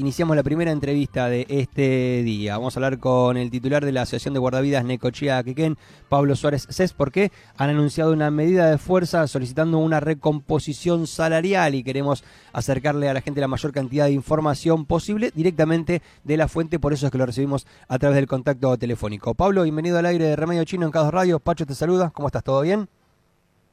[0.00, 2.56] iniciamos la primera entrevista de este día.
[2.56, 5.76] Vamos a hablar con el titular de la Asociación de Guardavidas Necochea Quequén,
[6.08, 11.84] Pablo Suárez Cés, porque han anunciado una medida de fuerza solicitando una recomposición salarial y
[11.84, 12.24] queremos
[12.54, 16.94] acercarle a la gente la mayor cantidad de información posible directamente de la fuente, por
[16.94, 19.34] eso es que lo recibimos a través del contacto telefónico.
[19.34, 21.40] Pablo, bienvenido al aire de Remedio Chino en Cados Radio.
[21.40, 22.42] Pacho te saluda, ¿cómo estás?
[22.42, 22.88] ¿Todo bien?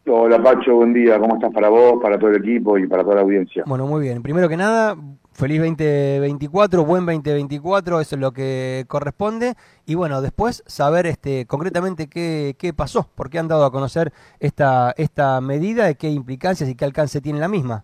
[0.10, 1.20] Hola Pacho, buen día.
[1.20, 3.64] ¿Cómo estás para vos, para todo el equipo y para toda la audiencia?
[3.66, 4.22] Bueno, muy bien.
[4.22, 4.96] Primero que nada,
[5.38, 9.54] feliz 2024, buen 2024, eso es lo que corresponde.
[9.86, 14.12] Y bueno, después saber este, concretamente qué, qué pasó, por qué han dado a conocer
[14.40, 17.84] esta, esta medida, qué implicancias y qué alcance tiene la misma.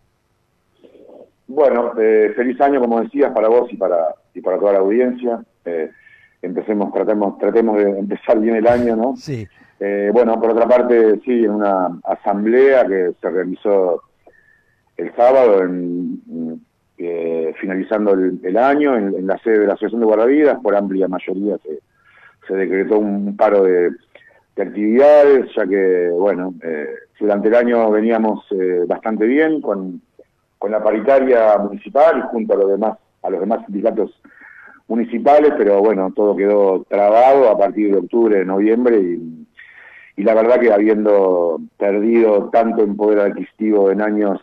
[1.48, 5.44] Bueno, eh, feliz año, como decías, para vos y para, y para toda la audiencia.
[5.66, 5.92] Eh,
[6.42, 9.16] empecemos, tratemos, tratemos de empezar bien el año, ¿no?
[9.16, 9.48] Sí.
[9.80, 14.02] Eh, bueno, por otra parte, sí, en una asamblea que se realizó
[14.98, 16.64] el sábado, en,
[17.06, 21.58] eh, finalizando el, año, en, la sede de la Asociación de Guardavidas, por amplia mayoría
[21.60, 21.80] se,
[22.48, 23.92] se decretó un paro de,
[24.56, 26.88] actividades, ya que, bueno, eh,
[27.20, 28.46] durante el año veníamos
[28.88, 30.02] bastante bien con,
[30.60, 34.12] con la paritaria municipal y junto a los demás, a los demás sindicatos
[34.88, 39.44] municipales, pero bueno, todo quedó trabado a partir de octubre, noviembre y
[40.16, 44.40] y la verdad que habiendo perdido tanto en poder adquisitivo en años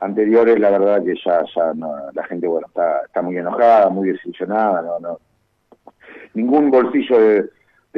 [0.00, 1.72] anteriores, la verdad que ya, ya
[2.12, 5.18] la gente bueno está, está muy enojada, muy desilusionada, no, no.
[6.34, 7.50] ningún bolsillo de,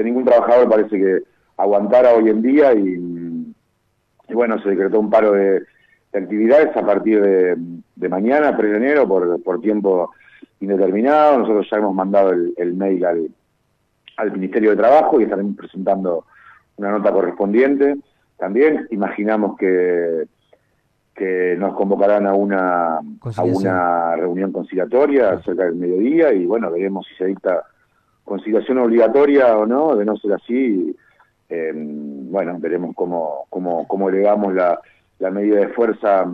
[0.05, 1.19] ningún trabajador parece que
[1.57, 3.55] aguantara hoy en día y,
[4.33, 5.63] bueno, se decretó un paro de,
[6.13, 10.13] actividades a partir de, mañana, 3 de enero, por, por tiempo
[10.61, 11.39] indeterminado.
[11.39, 13.29] Nosotros ya hemos mandado el, el mail al,
[14.17, 16.25] al Ministerio de Trabajo y estaremos presentando
[16.77, 17.97] una nota correspondiente.
[18.37, 20.25] También imaginamos que,
[21.19, 27.07] que nos convocarán a una, a una reunión conciliatoria cerca del mediodía y bueno, veremos
[27.09, 27.65] si se dicta
[28.25, 30.95] conciliación obligatoria o no, de no ser así,
[31.49, 34.81] eh, bueno, veremos cómo, cómo, cómo elevamos la,
[35.19, 36.25] la medida de fuerza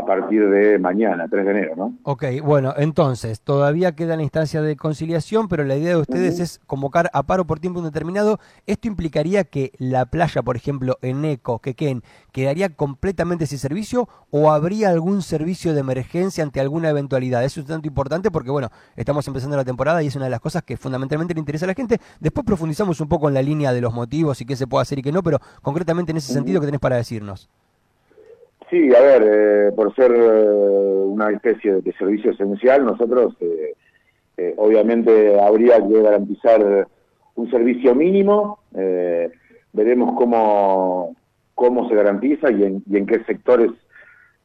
[0.00, 1.94] a partir de mañana, 3 de enero, ¿no?
[2.02, 6.60] Ok, bueno, entonces, todavía queda la instancia de conciliación, pero la idea de ustedes es
[6.66, 8.40] convocar a paro por tiempo indeterminado.
[8.66, 12.02] ¿Esto implicaría que la playa, por ejemplo, en Eco, Quequén,
[12.32, 17.44] quedaría completamente sin servicio o habría algún servicio de emergencia ante alguna eventualidad?
[17.44, 20.30] Eso es un tanto importante porque, bueno, estamos empezando la temporada y es una de
[20.30, 22.00] las cosas que fundamentalmente le interesa a la gente.
[22.20, 24.98] Después profundizamos un poco en la línea de los motivos y qué se puede hacer
[24.98, 27.48] y qué no, pero concretamente en ese sentido, ¿qué tenés para decirnos?
[28.70, 35.40] Sí, a ver, eh, por ser eh, una especie de servicio esencial, nosotros eh, obviamente
[35.40, 36.86] habría que garantizar
[37.34, 38.60] un servicio mínimo,
[39.72, 41.16] veremos cómo,
[41.54, 43.72] cómo se garantiza y en, y en qué sectores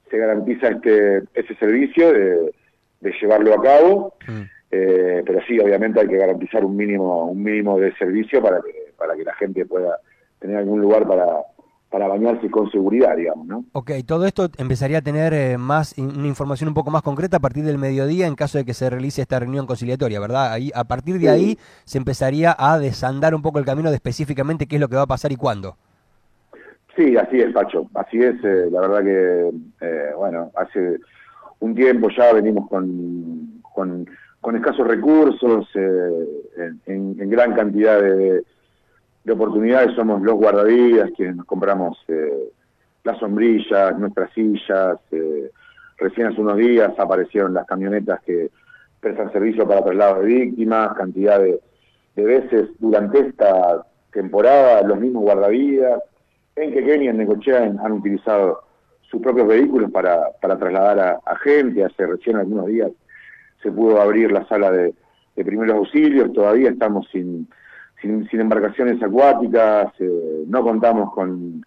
[0.10, 2.52] se garantiza este ese servicio de,
[3.22, 4.42] llevarlo a cabo, mm.
[4.70, 9.16] pero sí, obviamente hay que garantizar un mínimo un mínimo de servicio para que para
[9.16, 10.00] que la gente pueda
[10.40, 11.42] tener algún lugar para
[11.96, 13.64] para bañarse con seguridad, digamos, ¿no?
[13.72, 17.40] Ok, todo esto empezaría a tener eh, más una información un poco más concreta a
[17.40, 20.52] partir del mediodía en caso de que se realice esta reunión conciliatoria, ¿verdad?
[20.52, 24.66] Ahí, a partir de ahí se empezaría a desandar un poco el camino de específicamente
[24.66, 25.78] qué es lo que va a pasar y cuándo.
[26.98, 28.44] Sí, así es, Pacho, así es.
[28.44, 30.98] Eh, la verdad que, eh, bueno, hace
[31.62, 34.06] un tiempo ya venimos con, con,
[34.54, 38.44] escasos recursos, en, en, gran cantidad de de
[39.34, 42.52] oportunidades somos los guardavidas, quienes nos compramos eh,
[43.04, 45.00] las sombrillas, nuestras sillas.
[45.12, 45.50] Eh,
[45.98, 48.52] recién hace unos días aparecieron las camionetas que
[49.00, 51.60] prestan servicio para traslado de víctimas, cantidad de,
[52.16, 56.02] veces durante esta temporada los mismos guardavidas.
[56.56, 58.62] En Quequén y en Necochea han utilizado
[59.02, 61.84] sus propios vehículos para, para trasladar a, gente.
[61.84, 62.92] Hace recién algunos días
[63.62, 64.94] se pudo abrir la sala de
[65.36, 66.32] primeros auxilios.
[66.32, 67.48] Todavía estamos sin
[68.30, 71.64] sin, embarcaciones acuáticas, eh, no contamos con,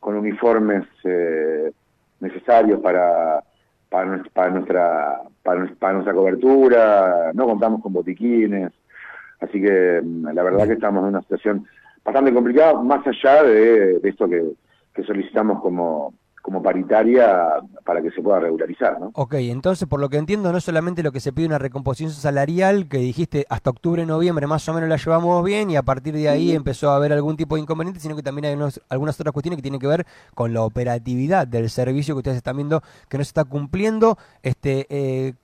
[0.00, 1.72] uniformes eh,
[2.20, 3.42] necesarios para,
[3.88, 8.72] para, nuestra, para, nuestra cobertura, no contamos con botiquines,
[9.40, 11.66] así que mm, la verdad que estamos en una situación
[12.04, 16.14] bastante complicada, más allá de, esto que solicitamos como,
[16.46, 17.54] como paritaria
[17.84, 19.00] para que se pueda regularizar.
[19.00, 19.10] ¿no?
[19.14, 22.86] Ok, entonces por lo que entiendo no solamente lo que se pide una recomposición salarial,
[22.88, 26.28] que dijiste hasta octubre, noviembre más o menos la llevamos bien y a partir de
[26.28, 29.56] ahí empezó a haber algún tipo de inconveniente, sino que también hay algunas otras cuestiones
[29.56, 30.06] que tienen que ver
[30.36, 34.16] con la operatividad del servicio que ustedes están viendo que no se está cumpliendo.
[34.44, 35.34] Este, eh,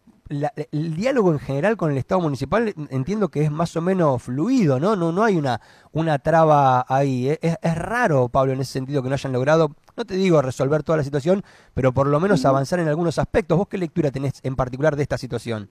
[0.73, 4.81] el diálogo en general con el Estado municipal entiendo que es más o menos fluido,
[4.81, 4.97] ¿no?
[4.97, 5.61] No, no hay una,
[5.93, 7.29] una traba ahí.
[7.29, 10.83] Es, es, raro, Pablo, en ese sentido que no hayan logrado, no te digo resolver
[10.83, 11.43] toda la situación,
[11.75, 13.59] pero por lo menos avanzar en algunos aspectos.
[13.59, 15.69] ¿Vos qué lectura tenés en particular de esta situación?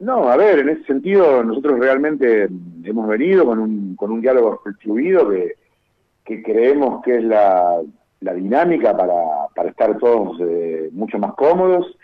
[0.00, 2.48] No, a ver, en ese sentido nosotros realmente
[2.82, 5.54] hemos venido con un, con un diálogo fluido que,
[6.24, 7.80] que creemos que es la,
[8.20, 9.14] la dinámica para,
[9.54, 11.96] para estar todos eh, mucho más cómodos,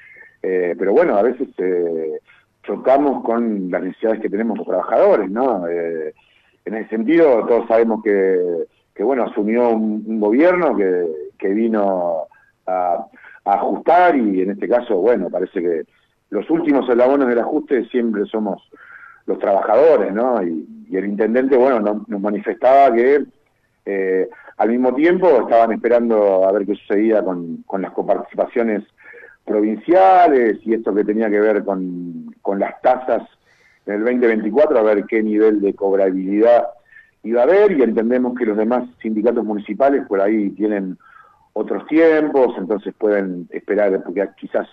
[0.43, 2.21] eh, pero bueno, a veces eh,
[2.63, 5.67] chocamos con las necesidades que tenemos los trabajadores, ¿no?
[5.69, 11.07] en ese sentido, todos sabemos que, que bueno, asumió un, gobierno que,
[11.39, 12.27] que vino
[12.67, 13.07] a,
[13.45, 15.83] a, ajustar y en este caso, bueno, parece que
[16.31, 18.63] los últimos eslabones del ajuste siempre somos
[19.27, 20.43] los trabajadores, ¿no?
[20.43, 23.25] Y, el intendente, bueno, nos manifestaba que
[23.87, 28.83] eh, al mismo tiempo estaban esperando a ver qué sucedía con, con las coparticipaciones
[29.50, 33.23] provinciales y esto que tenía que ver con, con las tasas
[33.85, 36.69] del 2024, a ver qué nivel de cobrabilidad
[37.25, 40.97] iba a haber y entendemos que los demás sindicatos municipales por ahí tienen
[41.52, 44.69] otros tiempos, entonces pueden esperar porque quizás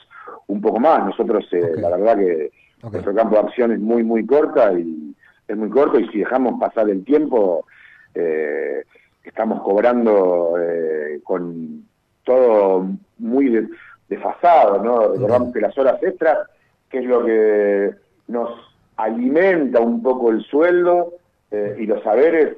[0.46, 1.06] un poco más.
[1.06, 2.52] Nosotros, eh, la verdad que
[2.84, 5.16] nuestro campo de acción es muy, muy corta y
[5.48, 7.66] es muy corto y si dejamos pasar el tiempo,
[8.14, 8.84] eh,
[9.24, 11.84] estamos cobrando eh, con
[12.24, 12.88] todo
[13.18, 13.68] muy
[14.10, 15.14] desfasado, ¿no?
[15.14, 16.48] Recordamos que las horas extras,
[16.90, 17.92] que es lo que
[18.28, 18.50] nos
[18.96, 21.14] alimenta un poco el sueldo
[21.52, 22.58] y los saberes,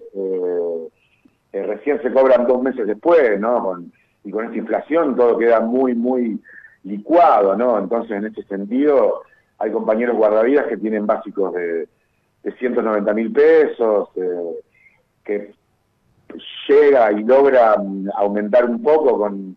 [1.52, 3.64] recién se cobran dos meses después, ¿no?
[3.64, 3.92] Con,
[4.24, 6.40] y con esta inflación todo queda muy, muy
[6.84, 7.80] licuado, ¿no?
[7.80, 9.22] Entonces, en este sentido,
[9.58, 11.88] hay compañeros guardavidas que tienen básicos de,
[12.44, 14.60] de 190 mil pesos, eh,
[15.24, 15.54] que
[16.68, 19.56] llega y logra mm, aumentar un poco, con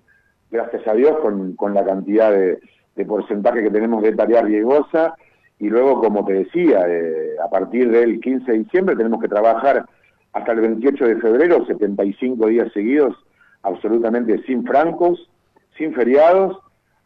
[0.52, 2.60] gracias a Dios, con, con la cantidad de,
[3.06, 5.16] porcentaje que tenemos de tarea riesgosa.
[5.58, 9.86] Y luego, como te decía, eh, a partir del 15 de diciembre tenemos que trabajar
[10.32, 13.16] hasta el 28 de febrero, 75 días seguidos,
[13.62, 15.30] absolutamente sin francos,
[15.76, 16.58] sin feriados,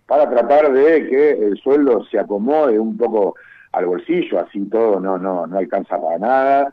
[0.07, 3.35] para tratar de que el sueldo se acomode un poco
[3.73, 6.69] al bolsillo, así todo no no no alcanza para nada.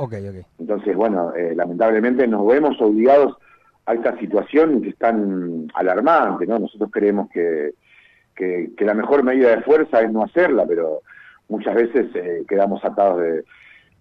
[0.59, 3.35] Entonces, bueno, eh, lamentablemente nos vemos obligados
[3.85, 6.59] a esta situación que es tan alarmante, ¿no?
[6.59, 7.73] Nosotros creemos que,
[8.35, 11.01] que, la mejor medida de fuerza es no hacerla, pero
[11.49, 13.43] muchas veces eh, quedamos atados de,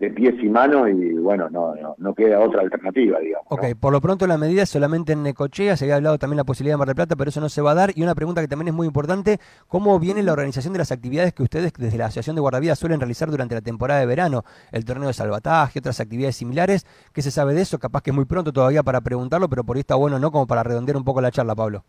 [0.02, 3.46] de pies y manos y bueno, no, no, queda otra alternativa, digamos.
[3.48, 6.44] Ok, por lo pronto la medida es solamente en Necochea, se había hablado también la
[6.44, 7.92] posibilidad de Mar del Plata, pero eso no se va a dar.
[7.94, 9.38] Y una pregunta que también es muy importante,
[9.68, 12.98] ¿cómo viene la organización de las actividades que ustedes desde la Asociación de Guardavidas suelen
[12.98, 14.42] realizar durante la temporada de verano?
[14.72, 17.78] El torneo de salvataje, otras actividades similares, ¿qué se sabe de eso?
[17.78, 20.32] Capaz que es muy pronto todavía para preguntarlo, pero por ahí está bueno, ¿no?
[20.32, 21.84] Como para redondear un poco la charla, Pablo.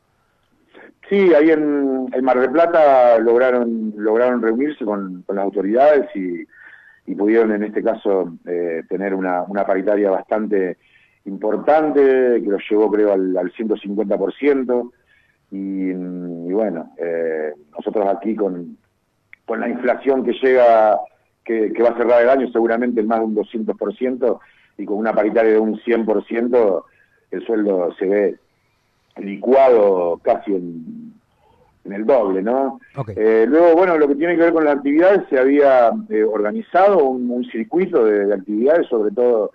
[1.10, 6.46] Sí, ahí en, el Mar del Plata lograron, lograron reunirse con las autoridades y
[7.06, 10.78] y pudieron en este caso eh, tener una, una, paritaria bastante
[11.26, 14.92] importante, que los llevó creo al, al 150%,
[15.52, 18.78] y, y bueno, eh, nosotros aquí con,
[19.46, 20.98] con la inflación que llega,
[21.44, 24.40] que, que va a cerrar el año seguramente más de un 200%,
[24.78, 26.84] y con una paritaria de un 100%,
[27.32, 28.36] el sueldo se ve
[29.18, 31.14] licuado casi en
[31.86, 32.80] en el doble, ¿no?
[33.16, 37.04] Eh, luego, bueno, lo que tiene que ver con las actividades, se había eh, organizado
[37.06, 39.52] un, circuito de, actividades, sobre todo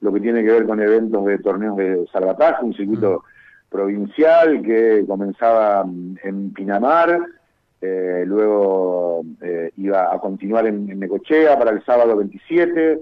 [0.00, 3.70] lo que tiene que ver con eventos de torneos de salvataje, un circuito mm.
[3.70, 7.20] provincial que comenzaba mm, en Pinamar,
[7.80, 9.22] eh, luego
[9.76, 13.00] iba a continuar en, en, Necochea para el sábado 27,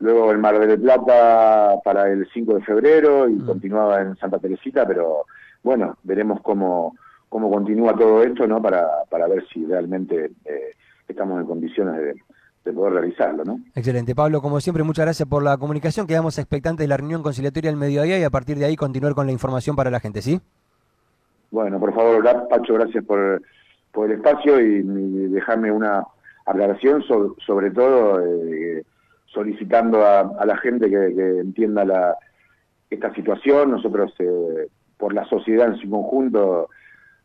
[0.00, 3.46] luego el Mar del Plata para el 5 de febrero y mm.
[3.46, 5.24] continuaba en Santa Teresita, pero
[5.62, 6.94] bueno, veremos cómo
[7.32, 8.60] cómo continúa todo esto, ¿no?
[8.60, 10.74] Para, para ver si realmente eh,
[11.08, 12.14] estamos en condiciones
[12.62, 13.58] de, poder realizarlo, ¿no?
[13.74, 14.14] Excelente.
[14.14, 16.06] Pablo, como siempre, muchas gracias por la comunicación.
[16.06, 19.24] Quedamos expectantes de la reunión conciliatoria del mediodía y a partir de ahí continuar con
[19.24, 20.42] la información para la gente, ¿sí?
[21.50, 23.42] Bueno, por favor, Pacho, gracias por,
[23.92, 24.82] por el espacio y,
[25.28, 26.04] dejarme una
[26.44, 28.84] aclaración sobre, todo eh,
[29.24, 32.14] solicitando a, la gente que, entienda la,
[32.90, 33.70] esta situación.
[33.70, 36.68] Nosotros, eh, por la sociedad en su conjunto,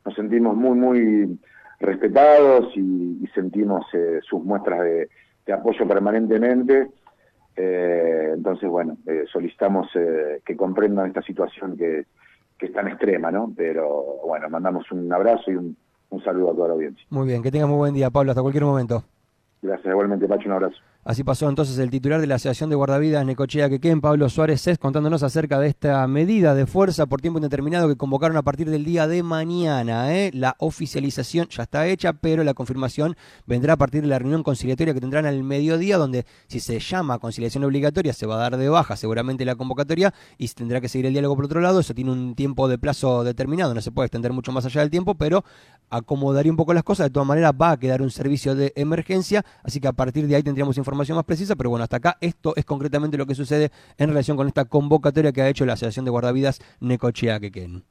[0.08, 1.40] nos sentimos muy, muy
[1.82, 5.10] respetados y, sentimos eh, sus muestras de,
[5.54, 6.88] apoyo permanentemente.
[7.58, 9.88] Eh, entonces, bueno, eh, solicitamos
[10.46, 12.06] que comprendan esta situación que,
[12.60, 13.54] es tan extrema, ¿no?
[13.56, 15.78] Pero bueno, mandamos un abrazo y un,
[16.10, 17.06] un saludo a toda la audiencia.
[17.10, 19.04] Muy bien, que tengas muy buen día, Pablo, hasta cualquier momento.
[19.62, 20.78] Gracias, igualmente, Pacho, un abrazo.
[21.08, 24.78] Así pasó entonces el titular de la Asociación de Guardavidas Necochea Quequén, Pablo Suárez Cés,
[24.78, 28.84] contándonos acerca de esta medida de fuerza por tiempo indeterminado que convocaron a partir del
[28.84, 30.14] día de mañana.
[30.14, 30.32] ¿eh?
[30.34, 34.94] La oficialización ya está hecha, pero la confirmación vendrá a partir de la reunión conciliatoria
[34.94, 38.68] que tendrán al mediodía, donde si se llama conciliación obligatoria se va a dar de
[38.68, 41.80] baja seguramente la convocatoria y tendrá que seguir el diálogo por otro lado.
[41.80, 44.90] Eso tiene un tiempo de plazo determinado, no se puede extender mucho más allá del
[44.90, 45.46] tiempo, pero
[45.90, 47.06] acomodaría un poco las cosas.
[47.06, 50.36] De todas maneras va a quedar un servicio de emergencia, así que a partir de
[50.36, 53.72] ahí tendríamos información más precisa, pero bueno, hasta acá esto es concretamente lo que sucede
[53.98, 57.84] en relación con esta convocatoria que ha hecho la Asociación de Guardavidas Necochea Quequén.